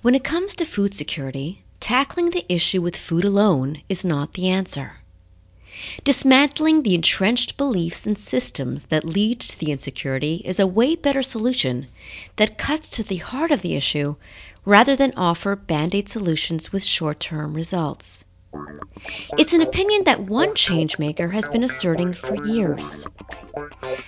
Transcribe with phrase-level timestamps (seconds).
[0.00, 4.48] When it comes to food security, tackling the issue with food alone is not the
[4.48, 4.92] answer.
[6.04, 11.24] Dismantling the entrenched beliefs and systems that lead to the insecurity is a way better
[11.24, 11.88] solution
[12.36, 14.14] that cuts to the heart of the issue
[14.64, 18.24] rather than offer band aid solutions with short term results.
[19.36, 23.04] It's an opinion that one changemaker has been asserting for years.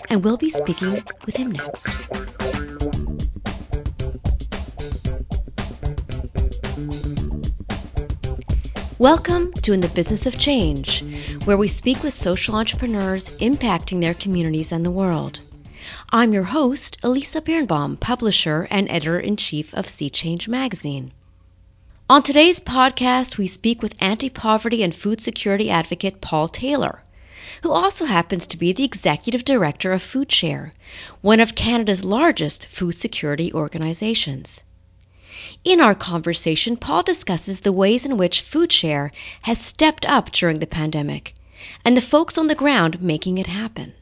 [0.08, 2.49] And we'll be speaking with him next.
[9.00, 11.02] Welcome to In the Business of Change,
[11.46, 15.40] where we speak with social entrepreneurs impacting their communities and the world.
[16.10, 21.12] I'm your host, Elisa Birnbaum, publisher and editor in chief of SEE Change magazine.
[22.10, 27.02] On today's podcast, we speak with anti poverty and food security advocate Paul Taylor,
[27.62, 30.72] who also happens to be the executive director of FoodShare,
[31.22, 34.62] one of Canada's largest food security organizations.
[35.64, 39.10] In our conversation, Paul discusses the ways in which FoodShare
[39.42, 41.34] has stepped up during the pandemic
[41.84, 43.92] and the folks on the ground making it happen.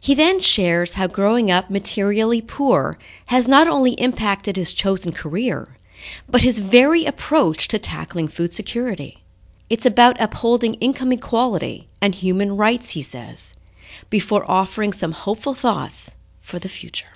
[0.00, 5.66] He then shares how growing up materially poor has not only impacted his chosen career,
[6.28, 9.18] but his very approach to tackling food security.
[9.68, 13.54] It's about upholding income equality and human rights, he says,
[14.10, 17.08] before offering some hopeful thoughts for the future.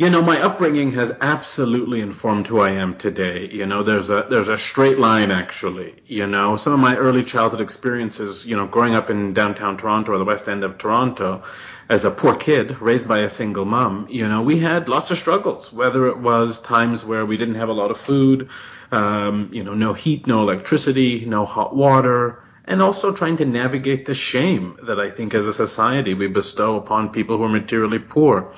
[0.00, 3.50] You know, my upbringing has absolutely informed who I am today.
[3.52, 5.94] You know, there's a there's a straight line actually.
[6.06, 10.12] You know, some of my early childhood experiences, you know, growing up in downtown Toronto
[10.12, 11.42] or the west end of Toronto
[11.90, 15.18] as a poor kid raised by a single mom, you know, we had lots of
[15.18, 18.48] struggles, whether it was times where we didn't have a lot of food,
[18.92, 24.06] um, you know, no heat, no electricity, no hot water, and also trying to navigate
[24.06, 27.98] the shame that I think as a society we bestow upon people who are materially
[27.98, 28.54] poor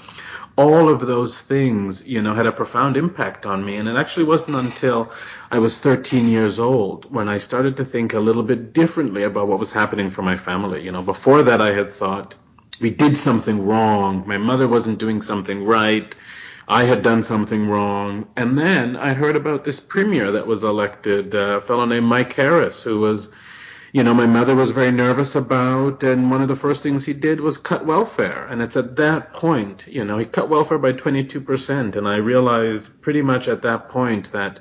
[0.56, 3.76] all of those things, you know, had a profound impact on me.
[3.76, 5.10] And it actually wasn't until
[5.50, 9.48] I was 13 years old when I started to think a little bit differently about
[9.48, 10.82] what was happening for my family.
[10.82, 12.34] You know, before that I had thought
[12.80, 14.24] we did something wrong.
[14.26, 16.14] My mother wasn't doing something right.
[16.68, 18.28] I had done something wrong.
[18.36, 22.82] And then I heard about this premier that was elected, a fellow named Mike Harris,
[22.82, 23.30] who was
[23.92, 27.12] you know, my mother was very nervous about, and one of the first things he
[27.12, 28.46] did was cut welfare.
[28.46, 31.94] And it's at that point, you know, he cut welfare by 22%.
[31.94, 34.60] And I realized pretty much at that point that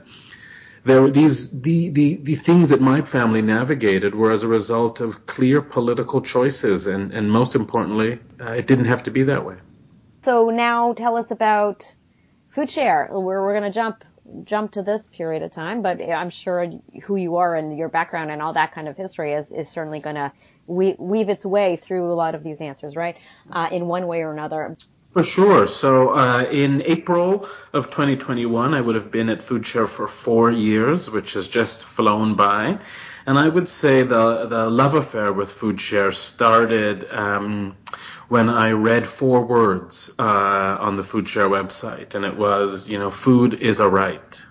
[0.83, 4.99] there were these, the, the, the things that my family navigated were as a result
[4.99, 6.87] of clear political choices.
[6.87, 9.55] And, and most importantly, uh, it didn't have to be that way.
[10.23, 11.95] So now tell us about
[12.49, 14.03] food FoodShare, where we're going to jump
[14.43, 16.71] jump to this period of time, but I'm sure
[17.03, 19.99] who you are and your background and all that kind of history is, is certainly
[19.99, 20.31] going to
[20.67, 23.17] we- weave its way through a lot of these answers, right?
[23.51, 24.77] Uh, in one way or another.
[25.11, 25.67] For sure.
[25.67, 31.09] So uh, in April of 2021, I would have been at FoodShare for four years,
[31.09, 32.79] which has just flown by.
[33.25, 37.75] And I would say the the love affair with FoodShare started um,
[38.31, 43.11] when I read four words uh, on the FoodShare website, and it was, you know,
[43.11, 44.41] food is a right.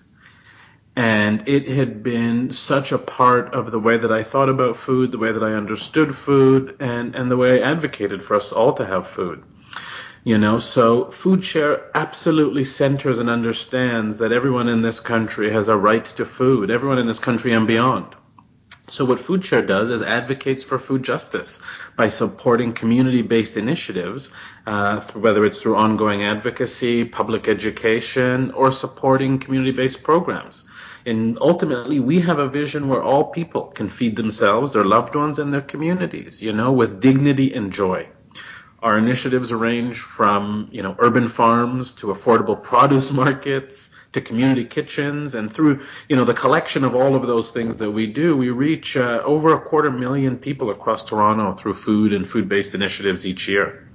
[0.94, 5.12] And it had been such a part of the way that I thought about food,
[5.12, 8.74] the way that I understood food, and, and the way I advocated for us all
[8.74, 9.44] to have food.
[10.24, 15.76] You know, so FoodShare absolutely centers and understands that everyone in this country has a
[15.78, 18.14] right to food, everyone in this country and beyond.
[18.90, 21.60] So what FoodShare does is advocates for food justice
[21.94, 24.32] by supporting community-based initiatives,
[24.66, 30.64] uh, whether it's through ongoing advocacy, public education, or supporting community-based programs.
[31.06, 35.38] And ultimately, we have a vision where all people can feed themselves, their loved ones,
[35.38, 38.08] and their communities, you know, with dignity and joy.
[38.82, 45.34] Our initiatives range from, you know, urban farms to affordable produce markets, to community kitchens.
[45.34, 48.50] And through you know the collection of all of those things that we do we
[48.50, 53.26] reach uh, over a quarter million people across Toronto through food and food based initiatives
[53.26, 53.86] each year.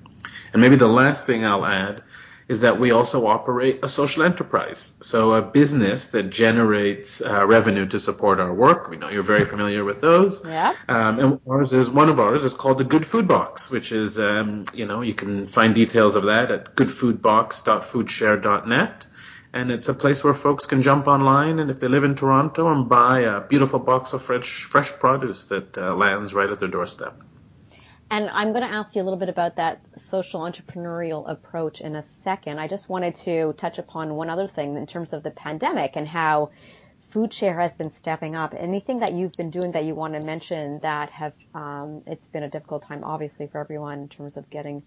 [0.53, 2.03] And maybe the last thing I'll add
[2.47, 4.94] is that we also operate a social enterprise.
[5.01, 9.45] So a business that generates uh, revenue to support our work we know you're very
[9.45, 10.44] familiar with those.
[10.56, 10.75] Yeah.
[10.88, 14.19] Um, and ours is one of ours is called the good food box which is
[14.19, 19.06] um, you know you can find details of that at goodfoodbox.foodshare.net
[19.53, 22.71] and it's a place where folks can jump online and if they live in Toronto
[22.71, 26.69] and buy a beautiful box of fresh fresh produce that uh, lands right at their
[26.69, 27.21] doorstep.
[28.15, 31.97] And I'm going to ask you a little bit about that social entrepreneurial approach in
[31.97, 32.59] a second.
[32.59, 36.07] I just wanted to touch upon one other thing in terms of the pandemic and
[36.07, 36.51] how
[37.12, 38.53] FoodShare has been stepping up.
[38.57, 42.44] Anything that you've been doing that you want to mention that have um, it's been
[42.44, 44.81] a difficult time, obviously, for everyone in terms of getting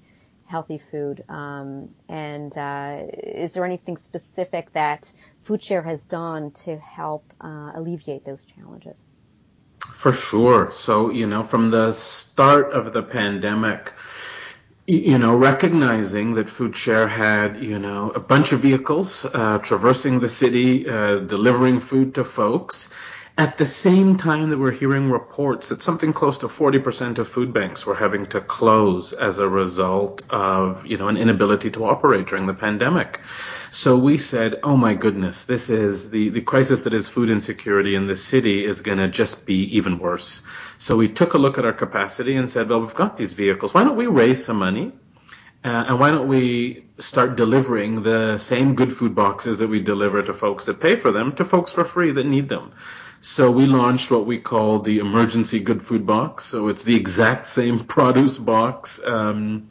[0.46, 1.22] healthy food.
[1.28, 5.12] Um, and uh, is there anything specific that
[5.44, 9.02] FoodShare has done to help uh, alleviate those challenges?
[9.98, 10.70] For sure.
[10.70, 13.92] So, you know, from the start of the pandemic,
[14.86, 20.28] you know, recognizing that FoodShare had, you know, a bunch of vehicles uh, traversing the
[20.28, 22.90] city, uh, delivering food to folks,
[23.38, 27.52] at the same time that we're hearing reports that something close to 40% of food
[27.52, 32.26] banks were having to close as a result of, you know, an inability to operate
[32.26, 33.20] during the pandemic.
[33.70, 37.94] So we said, oh my goodness, this is the, the crisis that is food insecurity
[37.94, 40.42] in the city is going to just be even worse.
[40.76, 43.72] So we took a look at our capacity and said, well, we've got these vehicles.
[43.72, 44.90] Why don't we raise some money?
[45.64, 50.22] Uh, and why don't we start delivering the same good food boxes that we deliver
[50.22, 52.72] to folks that pay for them to folks for free that need them?
[53.20, 56.44] So we launched what we call the emergency good food box.
[56.44, 59.00] So it's the exact same produce box.
[59.04, 59.70] Um,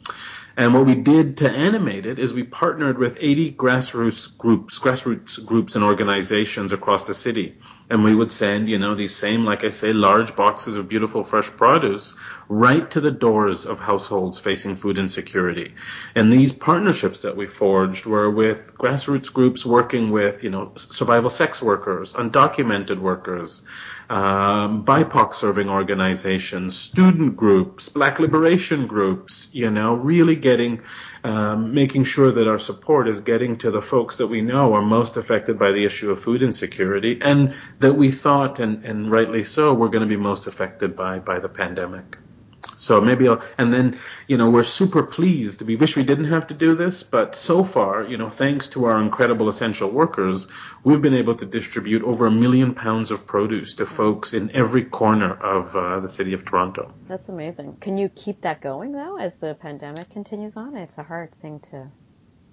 [0.56, 5.44] and what we did to animate it is we partnered with 80 grassroots groups, grassroots
[5.44, 7.56] groups and organizations across the city
[7.90, 11.22] and we would send, you know, these same, like I say, large boxes of beautiful
[11.22, 12.14] fresh produce
[12.48, 15.74] right to the doors of households facing food insecurity.
[16.14, 21.30] And these partnerships that we forged were with grassroots groups working with, you know, survival
[21.30, 23.62] sex workers, undocumented workers,
[24.10, 30.80] um, BIPOC serving organizations, student groups, black liberation groups, you know, really getting,
[31.24, 34.82] um, making sure that our support is getting to the folks that we know are
[34.82, 39.42] most affected by the issue of food insecurity and that we thought, and, and rightly
[39.42, 42.18] so, were going to be most affected by, by the pandemic.
[42.76, 43.98] So maybe I'll, and then,
[44.28, 45.62] you know, we're super pleased.
[45.62, 48.84] We wish we didn't have to do this, but so far, you know, thanks to
[48.84, 50.46] our incredible essential workers,
[50.84, 54.84] we've been able to distribute over a million pounds of produce to folks in every
[54.84, 56.94] corner of uh, the city of Toronto.
[57.08, 57.78] That's amazing.
[57.80, 60.76] Can you keep that going though as the pandemic continues on?
[60.76, 61.90] It's a hard thing to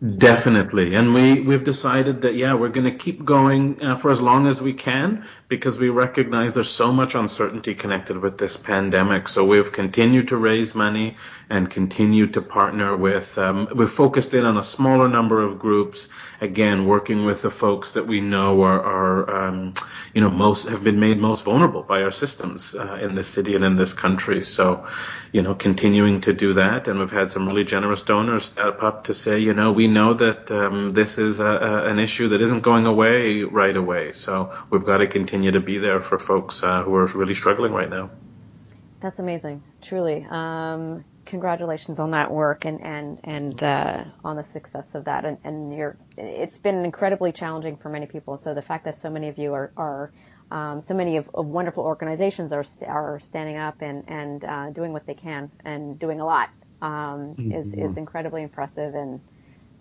[0.03, 4.21] Definitely, and we we've decided that yeah we're going to keep going uh, for as
[4.21, 9.29] long as we can because we recognize there's so much uncertainty connected with this pandemic.
[9.29, 11.15] So we've continued to raise money
[11.49, 13.37] and continued to partner with.
[13.37, 16.09] Um, we've focused in on a smaller number of groups.
[16.41, 19.73] Again, working with the folks that we know are, are um,
[20.13, 23.55] you know most have been made most vulnerable by our systems uh, in this city
[23.55, 24.43] and in this country.
[24.43, 24.87] So
[25.31, 29.05] you know continuing to do that, and we've had some really generous donors step up
[29.05, 32.29] to say you know we we know that um, this is a, a, an issue
[32.29, 34.13] that isn't going away right away.
[34.13, 37.71] So we've got to continue to be there for folks uh, who are really struggling
[37.71, 38.09] right now.
[38.99, 40.25] That's amazing, truly.
[40.27, 45.23] Um, congratulations on that work and and and uh, on the success of that.
[45.23, 48.37] And, and you're, it's been incredibly challenging for many people.
[48.37, 50.11] So the fact that so many of you are are
[50.49, 54.69] um, so many of, of, wonderful organizations are st- are standing up and and uh,
[54.71, 56.49] doing what they can and doing a lot
[56.81, 57.51] um, mm-hmm.
[57.51, 59.19] is is incredibly impressive and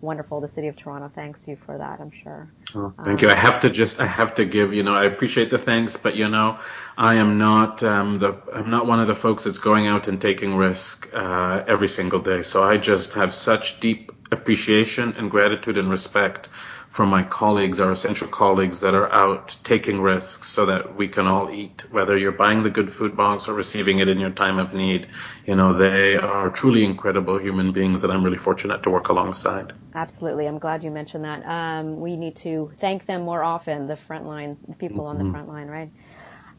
[0.05, 0.41] wonderful.
[0.41, 2.53] The city of Toronto thanks you for that, I'm sure.
[2.75, 3.35] Oh, thank um, you.
[3.35, 6.15] I have to just, I have to give, you know, I appreciate the thanks, but
[6.17, 6.59] you know,
[6.97, 10.21] I am not um, the, I'm not one of the folks that's going out and
[10.21, 12.43] taking risk uh, every single day.
[12.43, 16.49] So I just have such deep appreciation and gratitude and respect
[16.95, 21.27] from my colleagues, our essential colleagues that are out taking risks so that we can
[21.27, 21.85] all eat.
[21.91, 25.09] Whether you're buying the good food box or receiving it in your time of need,
[25.45, 29.73] you know, they are truly incredible human beings that I'm really fortunate to work alongside.
[29.93, 30.47] Absolutely.
[30.47, 31.45] I'm glad you mentioned that.
[31.45, 35.33] Um, we need to thank them more often, the frontline, people on the mm-hmm.
[35.33, 35.91] front line, right?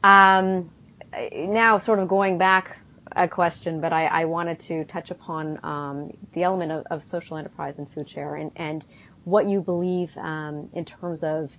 [0.03, 0.69] Um,
[1.31, 2.77] now, sort of going back
[3.15, 7.37] a question, but I, I wanted to touch upon um, the element of, of, social
[7.37, 8.85] enterprise and FoodShare and, and
[9.25, 11.51] what you believe um, in terms of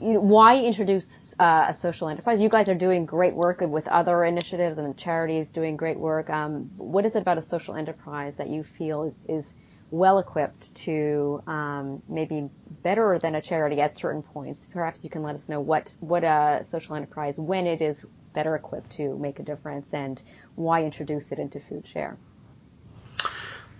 [0.00, 2.40] you know, why introduce uh, a social enterprise?
[2.40, 6.28] You guys are doing great work with other initiatives and charities doing great work.
[6.28, 9.54] Um, what is it about a social enterprise that you feel is, is
[9.90, 12.48] well equipped to um, maybe
[12.82, 14.66] better than a charity at certain points?
[14.72, 18.56] Perhaps you can let us know what what a social enterprise when it is better
[18.56, 20.20] equipped to make a difference and
[20.56, 22.16] why introduce it into FoodShare.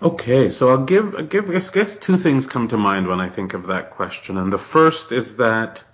[0.02, 3.28] Okay, so I'll give, I'll give, I guess two things come to mind when I
[3.28, 4.36] think of that question.
[4.36, 5.84] And the first is that,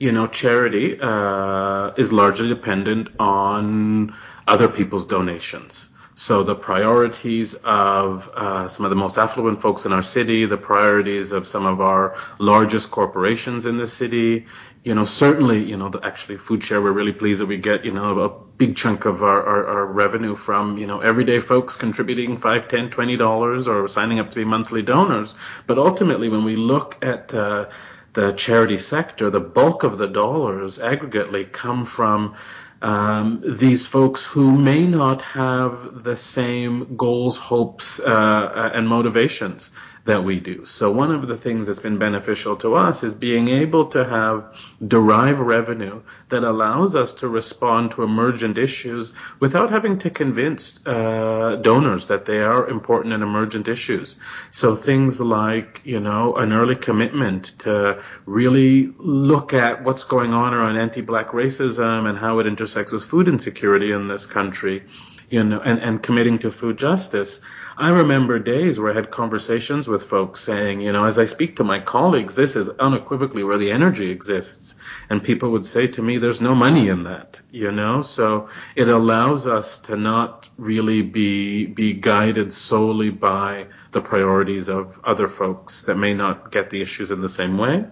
[0.00, 4.12] you know, charity uh, is largely dependent on
[4.48, 5.88] other people's donations.
[6.16, 10.56] So the priorities of uh, some of the most affluent folks in our city, the
[10.56, 14.46] priorities of some of our largest corporations in the city,
[14.84, 17.90] you know, certainly, you know, the, actually FoodShare, we're really pleased that we get, you
[17.90, 22.36] know, a big chunk of our, our, our revenue from, you know, everyday folks contributing
[22.36, 25.34] five, ten, twenty dollars or signing up to be monthly donors.
[25.66, 27.70] But ultimately, when we look at uh,
[28.12, 32.36] the charity sector, the bulk of the dollars aggregately come from
[32.84, 39.70] um, these folks who may not have the same goals, hopes, uh, and motivations
[40.04, 40.66] that we do.
[40.66, 44.54] So one of the things that's been beneficial to us is being able to have
[44.86, 51.56] derive revenue that allows us to respond to emergent issues without having to convince uh,
[51.62, 54.16] donors that they are important and emergent issues.
[54.50, 60.52] So things like, you know, an early commitment to really look at what's going on
[60.52, 64.82] around anti-black racism and how it intersects with food insecurity in this country,
[65.30, 67.40] you know, and, and committing to food justice.
[67.76, 71.56] I remember days where I had conversations with folks saying, you know, as I speak
[71.56, 74.76] to my colleagues, this is unequivocally where the energy exists.
[75.10, 78.02] And people would say to me, there's no money in that, you know?
[78.02, 85.00] So it allows us to not really be, be guided solely by the priorities of
[85.02, 87.84] other folks that may not get the issues in the same way.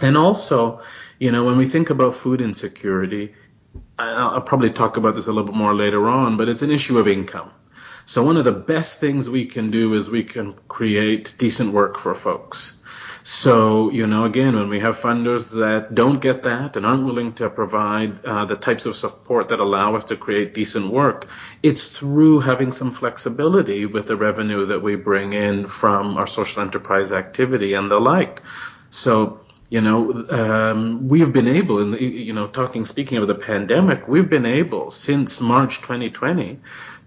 [0.00, 0.80] And also,
[1.18, 3.34] you know, when we think about food insecurity,
[3.98, 6.98] I'll probably talk about this a little bit more later on, but it's an issue
[6.98, 7.50] of income.
[8.06, 11.98] So one of the best things we can do is we can create decent work
[11.98, 12.78] for folks.
[13.22, 17.34] So, you know, again, when we have funders that don't get that and aren't willing
[17.34, 21.26] to provide uh, the types of support that allow us to create decent work,
[21.62, 26.62] it's through having some flexibility with the revenue that we bring in from our social
[26.62, 28.40] enterprise activity and the like.
[28.88, 33.34] So, you know, um, we've been able, in the, you know, talking, speaking of the
[33.34, 36.58] pandemic, we've been able since March 2020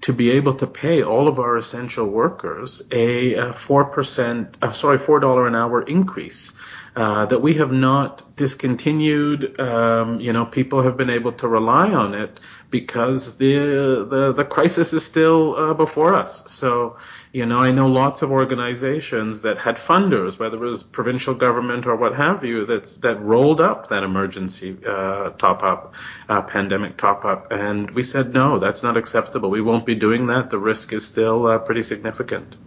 [0.02, 4.98] to be able to pay all of our essential workers a four percent, uh, sorry,
[4.98, 6.54] four dollar an hour increase.
[6.94, 9.58] Uh, that we have not discontinued.
[9.62, 14.44] Um, you know, people have been able to rely on it because the the, the
[14.44, 16.52] crisis is still uh, before us.
[16.52, 16.98] So
[17.34, 21.86] you know, I know lots of organizations that had funders, whether it was provincial government
[21.86, 25.94] or what have you, that's that rolled up that emergency uh, top up,
[26.28, 29.50] uh, pandemic top up, and we said no, that's not acceptable.
[29.50, 30.50] We won't be doing that.
[30.50, 32.58] The risk is still uh, pretty significant.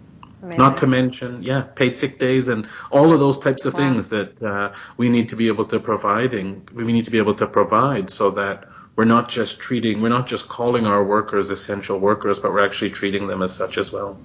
[0.43, 0.59] Amazing.
[0.59, 3.81] Not to mention, yeah, paid sick days and all of those types of wow.
[3.81, 6.67] things that uh, we need to be able to providing.
[6.73, 10.27] We need to be able to provide so that we're not just treating, we're not
[10.27, 14.19] just calling our workers essential workers, but we're actually treating them as such as well.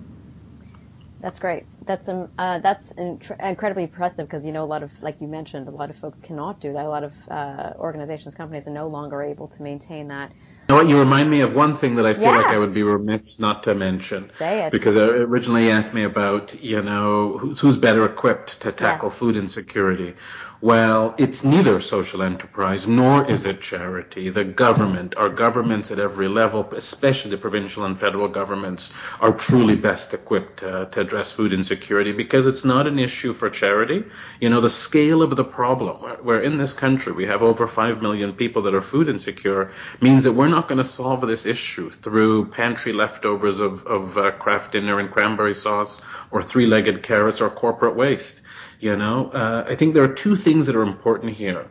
[1.22, 1.66] That's great.
[1.86, 5.68] That's um, uh, that's incredibly impressive because you know a lot of, like you mentioned,
[5.68, 6.86] a lot of folks cannot do that.
[6.86, 10.32] A lot of uh, organizations, companies are no longer able to maintain that.
[10.70, 10.90] You know what?
[10.90, 12.38] You remind me of one thing that I feel yeah.
[12.38, 14.30] like I would be remiss not to mention.
[14.30, 14.72] Say it.
[14.72, 19.36] Because it originally asked me about, you know, who's, who's better equipped to tackle food
[19.36, 20.14] insecurity.
[20.62, 24.28] Well, it's neither social enterprise nor is it charity.
[24.28, 29.76] The government, our governments at every level, especially the provincial and federal governments, are truly
[29.76, 34.04] best equipped to address food insecurity because it's not an issue for charity.
[34.42, 38.02] You know, the scale of the problem, where in this country we have over 5
[38.02, 41.90] million people that are food insecure, means that we're not going to solve this issue
[41.90, 46.02] through pantry leftovers of, of uh, Kraft dinner and cranberry sauce
[46.32, 48.42] or three-legged carrots or corporate waste.
[48.80, 51.70] You know, uh, I think there are two things that are important here.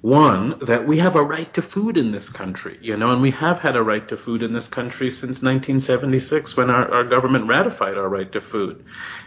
[0.00, 3.32] One, that we have a right to food in this country, you know, and we
[3.32, 7.48] have had a right to food in this country since 1976 when our, our government
[7.48, 8.82] ratified our right to food.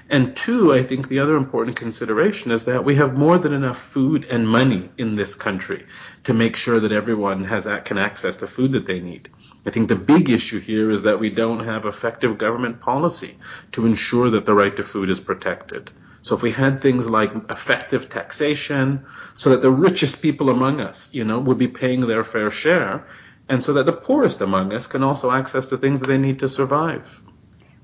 [0.10, 3.78] And two, I think the other important consideration is that we have more than enough
[3.78, 5.86] food and money in this country
[6.24, 9.30] to make sure that everyone has can access the food that they need.
[9.68, 13.38] I think the big issue here is that we don't have effective government policy
[13.74, 15.92] to ensure that the right to food is protected.
[16.24, 21.10] So if we had things like effective taxation, so that the richest people among us,
[21.14, 23.06] you know, would be paying their fair share,
[23.50, 26.40] and so that the poorest among us can also access the things that they need
[26.40, 27.22] to survive.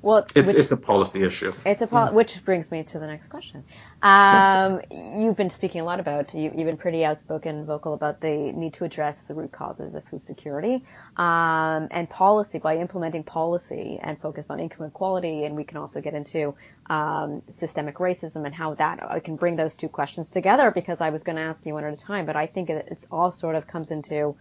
[0.01, 1.51] Well, it's which, it's a policy issue.
[1.65, 2.12] It's a pol- yeah.
[2.12, 3.65] which brings me to the next question.
[4.01, 8.29] Um, you've been speaking a lot about you, have been pretty outspoken, vocal about the
[8.29, 10.86] need to address the root causes of food security
[11.18, 15.44] um, and policy by implementing policy and focus on income equality.
[15.44, 16.56] And we can also get into
[16.89, 21.10] um, systemic racism and how that I can bring those two questions together because I
[21.10, 23.56] was going to ask you one at a time, but I think it's all sort
[23.56, 24.38] of comes into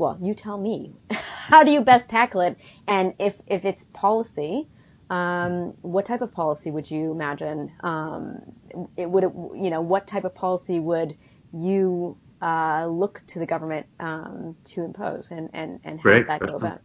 [0.00, 0.94] well, you tell me.
[1.10, 2.56] How do you best tackle it?
[2.88, 4.66] And if, if it's policy,
[5.10, 7.70] um, what type of policy would you imagine?
[7.82, 8.40] Um,
[8.96, 11.16] it would, you know, what type of policy would
[11.52, 16.26] you uh, look to the government um, to impose, and and and how Great.
[16.28, 16.80] that go about?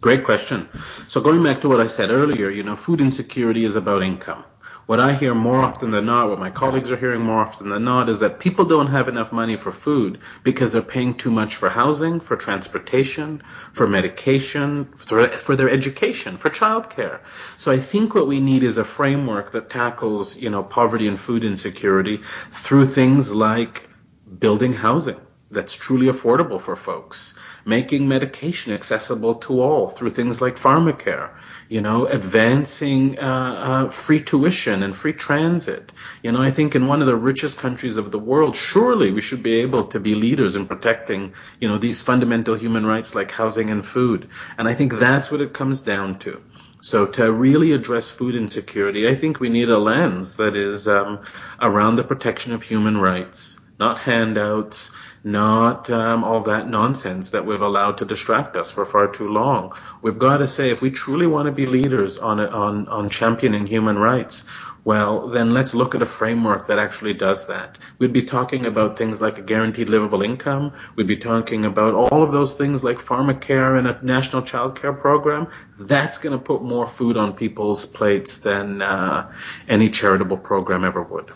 [0.00, 0.68] Great question.
[1.08, 4.44] So going back to what I said earlier, you know, food insecurity is about income.
[4.88, 7.84] What I hear more often than not, what my colleagues are hearing more often than
[7.84, 11.56] not, is that people don't have enough money for food because they're paying too much
[11.56, 13.42] for housing, for transportation,
[13.74, 17.20] for medication, for, for their education, for childcare.
[17.58, 21.20] So I think what we need is a framework that tackles, you know, poverty and
[21.20, 23.90] food insecurity through things like
[24.38, 30.56] building housing that's truly affordable for folks, making medication accessible to all through things like
[30.56, 31.30] pharmacare,
[31.68, 35.92] you know, advancing uh, uh, free tuition and free transit.
[36.22, 39.22] You know, I think in one of the richest countries of the world, surely we
[39.22, 43.30] should be able to be leaders in protecting, you know, these fundamental human rights like
[43.30, 44.28] housing and food.
[44.58, 46.42] And I think that's what it comes down to.
[46.80, 51.24] So to really address food insecurity, I think we need a lens that is um,
[51.60, 54.92] around the protection of human rights, not handouts,
[55.32, 59.72] not um, all that nonsense that we've allowed to distract us for far too long.
[60.02, 63.66] We've got to say, if we truly want to be leaders on on on championing
[63.66, 64.44] human rights,
[64.84, 67.78] well, then let's look at a framework that actually does that.
[67.98, 70.72] We'd be talking about things like a guaranteed livable income.
[70.96, 74.94] We'd be talking about all of those things like pharmacare and a national child care
[74.94, 75.48] program.
[75.78, 79.30] That's going to put more food on people's plates than uh,
[79.68, 81.32] any charitable program ever would.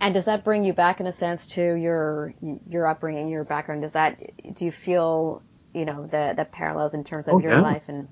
[0.00, 2.34] And does that bring you back in a sense to your
[2.68, 3.82] your upbringing, your background?
[3.82, 4.18] Does that
[4.54, 7.60] do you feel you know the the parallels in terms of oh, your yeah.
[7.60, 8.08] life and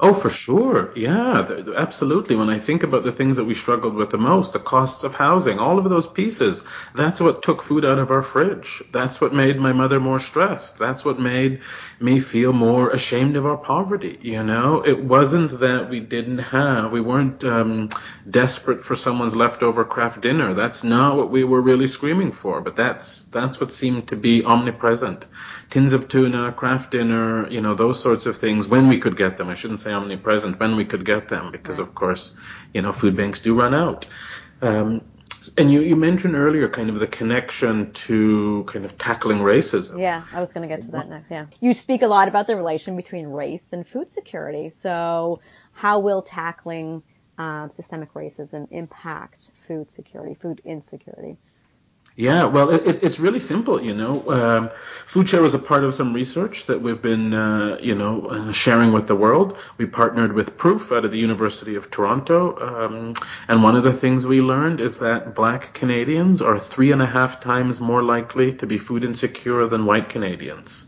[0.00, 0.92] Oh, for sure.
[0.96, 1.46] Yeah,
[1.76, 2.36] absolutely.
[2.36, 5.14] When I think about the things that we struggled with the most, the costs of
[5.14, 6.62] housing, all of those pieces,
[6.94, 8.82] that's what took food out of our fridge.
[8.92, 10.78] That's what made my mother more stressed.
[10.78, 11.62] That's what made
[12.00, 14.18] me feel more ashamed of our poverty.
[14.20, 17.88] You know, it wasn't that we didn't have, we weren't um,
[18.28, 20.54] desperate for someone's leftover Kraft Dinner.
[20.54, 24.44] That's not what we were really screaming for, but that's, that's what seemed to be
[24.44, 25.26] omnipresent.
[25.70, 29.36] Tins of tuna, Kraft Dinner, you know, those sorts of things when we could get
[29.36, 29.48] them.
[29.48, 31.88] I shouldn't say omnipresent when we could get them because right.
[31.88, 32.36] of course,
[32.74, 34.06] you know, food banks do run out.
[34.60, 35.00] Um,
[35.58, 39.98] and you, you mentioned earlier kind of the connection to kind of tackling racism.
[39.98, 41.30] Yeah, I was going to get to that next.
[41.30, 41.46] Yeah.
[41.60, 44.70] You speak a lot about the relation between race and food security.
[44.70, 45.40] So
[45.72, 47.02] how will tackling
[47.38, 51.38] um, systemic racism impact food security, food insecurity?
[52.14, 54.16] Yeah, well, it, it's really simple, you know.
[54.30, 54.70] Um,
[55.06, 58.92] FoodShare was a part of some research that we've been, uh, you know, uh, sharing
[58.92, 59.56] with the world.
[59.78, 63.14] We partnered with Proof out of the University of Toronto, um,
[63.48, 67.06] and one of the things we learned is that Black Canadians are three and a
[67.06, 70.86] half times more likely to be food insecure than white Canadians.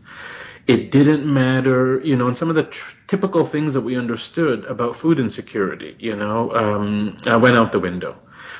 [0.67, 4.65] It didn't matter, you know, and some of the tr- typical things that we understood
[4.65, 8.15] about food insecurity, you know, um, went out the window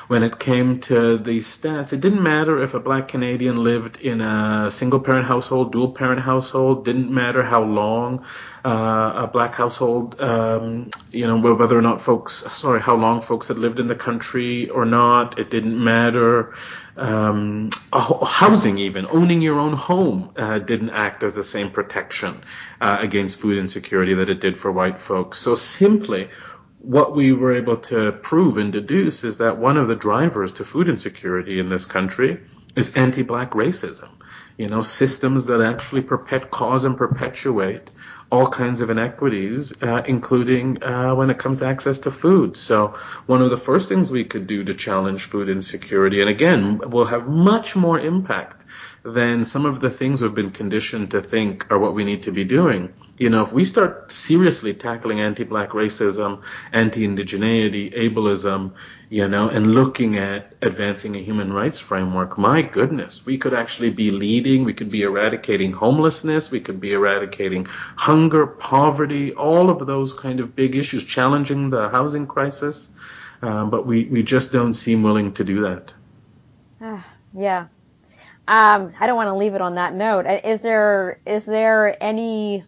[0.08, 4.20] when it came to these stats, it didn't matter if a black Canadian lived in
[4.20, 8.24] a single parent household, dual parent household, didn't matter how long
[8.64, 13.48] uh, a black household, um, you know, whether or not folks, sorry, how long folks
[13.48, 15.38] had lived in the country or not.
[15.38, 16.54] It didn't matter.
[16.96, 22.40] Um, housing, even owning your own home, uh, didn't act as the same protection
[22.80, 25.38] uh, against food insecurity that it did for white folks.
[25.38, 26.30] So simply,
[26.86, 30.64] what we were able to prove and deduce is that one of the drivers to
[30.64, 32.40] food insecurity in this country
[32.76, 34.08] is anti-black racism.
[34.56, 37.90] You know, systems that actually perpet- cause and perpetuate
[38.30, 42.56] all kinds of inequities, uh, including uh, when it comes to access to food.
[42.56, 42.94] So
[43.26, 47.06] one of the first things we could do to challenge food insecurity, and again, will
[47.06, 48.64] have much more impact
[49.06, 52.32] than some of the things we've been conditioned to think are what we need to
[52.32, 52.92] be doing.
[53.18, 56.42] You know, if we start seriously tackling anti-black racism,
[56.72, 58.72] anti-indigeneity, ableism,
[59.08, 63.90] you know, and looking at advancing a human rights framework, my goodness, we could actually
[63.90, 69.86] be leading, we could be eradicating homelessness, we could be eradicating hunger, poverty, all of
[69.86, 72.90] those kind of big issues, challenging the housing crisis.
[73.40, 75.92] Um, but we, we just don't seem willing to do that.
[76.80, 77.00] Uh,
[77.32, 77.66] yeah,
[78.48, 80.26] um, I don't want to leave it on that note.
[80.26, 82.64] Uh, is there is there any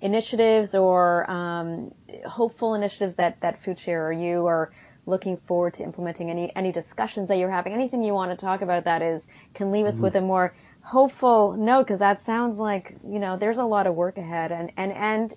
[0.00, 1.94] initiatives or um,
[2.26, 4.70] hopeful initiatives that that FoodShare or you are
[5.06, 6.30] looking forward to implementing?
[6.30, 7.72] Any any discussions that you're having?
[7.72, 10.04] Anything you want to talk about that is can leave us mm-hmm.
[10.04, 11.84] with a more hopeful note?
[11.84, 15.34] Because that sounds like you know there's a lot of work ahead, and and and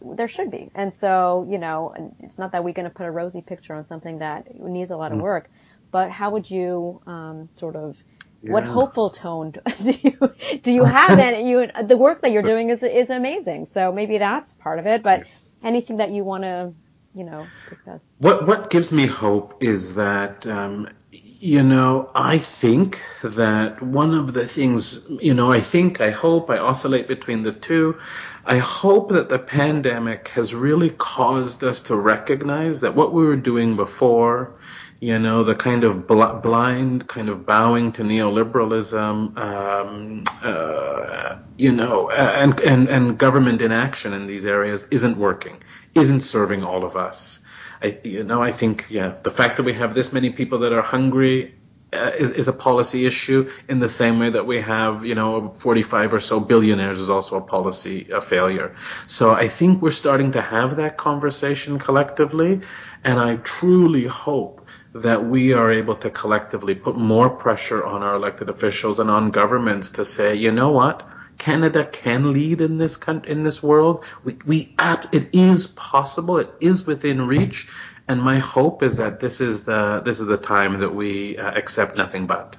[0.00, 0.70] there should be.
[0.74, 3.84] And so you know, it's not that we're going to put a rosy picture on
[3.84, 5.24] something that needs a lot of mm-hmm.
[5.24, 5.50] work,
[5.90, 8.02] but how would you um, sort of
[8.42, 8.52] yeah.
[8.52, 11.18] What hopeful tone do you do you have?
[11.18, 13.66] and you the work that you're doing is is amazing.
[13.66, 15.02] So maybe that's part of it.
[15.02, 15.26] But
[15.62, 16.72] anything that you want to
[17.14, 18.00] you know discuss?
[18.18, 24.32] What what gives me hope is that um, you know I think that one of
[24.32, 27.98] the things you know I think I hope I oscillate between the two.
[28.46, 33.36] I hope that the pandemic has really caused us to recognize that what we were
[33.36, 34.54] doing before
[35.00, 41.72] you know, the kind of bl- blind kind of bowing to neoliberalism, um, uh, you
[41.72, 45.56] know, and, and, and government inaction in these areas isn't working,
[45.94, 47.40] isn't serving all of us.
[47.82, 50.72] I, you know, I think, yeah, the fact that we have this many people that
[50.74, 51.54] are hungry,
[51.92, 55.48] uh, is, is, a policy issue in the same way that we have, you know,
[55.48, 58.76] 45 or so billionaires is also a policy a failure.
[59.06, 62.60] So I think we're starting to have that conversation collectively,
[63.02, 68.16] and I truly hope that we are able to collectively put more pressure on our
[68.16, 71.06] elected officials and on governments to say, you know what?
[71.38, 74.04] Canada can lead in this in this world.
[74.24, 76.38] We, we act, it is possible.
[76.38, 77.68] It is within reach.
[78.08, 81.52] And my hope is that this is the this is the time that we uh,
[81.52, 82.56] accept nothing but.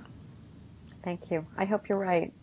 [1.04, 1.46] Thank you.
[1.58, 2.34] I hope you're right.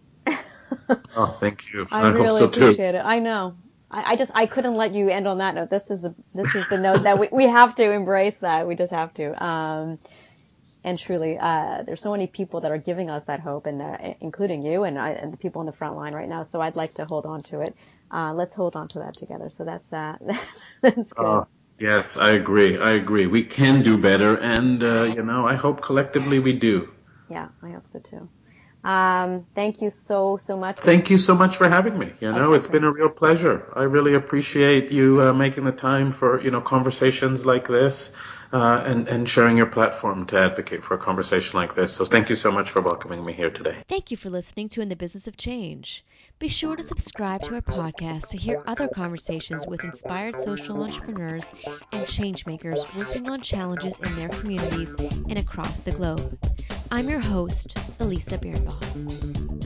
[1.16, 1.88] oh, thank you.
[1.90, 2.98] I, I really so appreciate too.
[2.98, 3.02] it.
[3.04, 3.54] I know.
[3.90, 5.70] I, I, just I couldn't let you end on that note.
[5.70, 8.66] This is the this is the note that we we have to embrace that.
[8.66, 9.44] We just have to.
[9.44, 9.98] Um,
[10.84, 13.96] and truly, uh, there's so many people that are giving us that hope, and uh,
[14.20, 16.44] including you and, I, and the people on the front line right now.
[16.44, 17.74] So I'd like to hold on to it.
[18.10, 19.50] Uh, let's hold on to that together.
[19.50, 20.22] So that's that.
[20.80, 21.26] that's good.
[21.26, 21.44] Uh,
[21.78, 22.76] Yes, I agree.
[22.76, 23.26] I agree.
[23.28, 26.88] We can do better, and uh, you know, I hope collectively we do.
[27.30, 28.28] Yeah, I hope so too.
[28.84, 30.78] Um, thank you so so much.
[30.78, 32.12] Thank you so much for having me.
[32.20, 32.58] You know, okay.
[32.58, 33.70] it's been a real pleasure.
[33.74, 38.12] I really appreciate you uh, making the time for you know conversations like this
[38.52, 41.92] uh, and, and sharing your platform to advocate for a conversation like this.
[41.92, 43.82] So thank you so much for welcoming me here today.
[43.88, 46.04] Thank you for listening to In the Business of Change.
[46.38, 51.50] Be sure to subscribe to our podcast to hear other conversations with inspired social entrepreneurs
[51.92, 56.38] and changemakers working on challenges in their communities and across the globe.
[56.90, 59.60] I'm your host, Elisa Birnbaum.